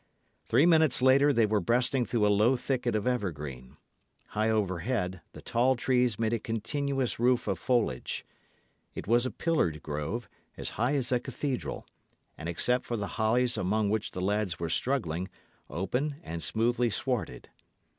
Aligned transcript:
Three 0.47 0.65
minutes 0.65 1.03
later, 1.03 1.31
they 1.31 1.45
were 1.45 1.59
breasting 1.59 2.07
through 2.07 2.25
a 2.25 2.29
low 2.33 2.55
thicket 2.55 2.95
of 2.95 3.05
evergreen. 3.05 3.77
High 4.29 4.49
overhead, 4.49 5.21
the 5.33 5.43
tall 5.43 5.75
trees 5.75 6.17
made 6.17 6.33
a 6.33 6.39
continuous 6.39 7.19
roof 7.19 7.47
of 7.47 7.59
foliage. 7.59 8.25
It 8.95 9.05
was 9.05 9.27
a 9.27 9.29
pillared 9.29 9.83
grove, 9.83 10.27
as 10.57 10.71
high 10.71 10.95
as 10.95 11.11
a 11.11 11.19
cathedral, 11.19 11.85
and 12.35 12.49
except 12.49 12.87
for 12.87 12.97
the 12.97 13.21
hollies 13.21 13.57
among 13.57 13.91
which 13.91 14.09
the 14.09 14.21
lads 14.21 14.59
were 14.59 14.69
struggling, 14.69 15.29
open 15.69 16.15
and 16.23 16.41
smoothly 16.41 16.89
swarded. 16.89 17.49